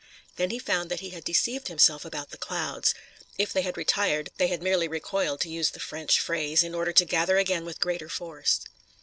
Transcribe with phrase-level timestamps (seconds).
[0.35, 2.95] Then he found that he had deceived himself about the clouds.
[3.37, 6.91] If they had retired, they had merely recoiled, to use the French phrase, in order
[6.91, 8.61] to gather again with greater force.